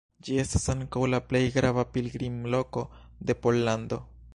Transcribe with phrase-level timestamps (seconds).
[0.27, 2.89] Ĝi estas ankaŭ la plej grava pilgrimloko
[3.31, 4.07] de Pollando.